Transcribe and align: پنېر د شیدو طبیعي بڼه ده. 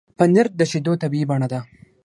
پنېر 0.17 0.47
د 0.59 0.61
شیدو 0.71 0.93
طبیعي 1.01 1.25
بڼه 1.29 1.47
ده. 1.51 1.59